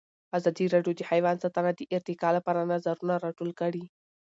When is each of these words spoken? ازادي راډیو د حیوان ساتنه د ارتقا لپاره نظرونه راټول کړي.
ازادي 0.37 0.65
راډیو 0.75 0.93
د 0.97 1.01
حیوان 1.11 1.35
ساتنه 1.43 1.71
د 1.75 1.81
ارتقا 1.95 2.29
لپاره 2.37 2.67
نظرونه 2.73 3.15
راټول 3.25 3.49
کړي. 3.61 3.83